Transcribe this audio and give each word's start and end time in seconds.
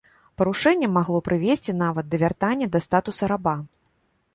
Парушэнне 0.41 0.87
магло 0.93 1.21
прывесці 1.29 1.77
нават 1.85 2.05
да 2.15 2.23
вяртання 2.27 2.65
да 2.79 2.87
статуса 2.87 3.23
раба. 3.35 3.61